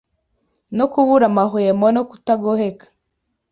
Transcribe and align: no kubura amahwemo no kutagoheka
no 0.77 0.85
kubura 0.91 1.25
amahwemo 1.31 1.87
no 1.95 2.03
kutagoheka 2.09 2.85